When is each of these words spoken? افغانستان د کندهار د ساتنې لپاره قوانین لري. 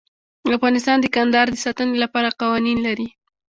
افغانستان 0.57 0.97
د 1.01 1.05
کندهار 1.15 1.47
د 1.51 1.55
ساتنې 1.65 1.95
لپاره 2.03 2.35
قوانین 2.41 2.77
لري. 2.87 3.07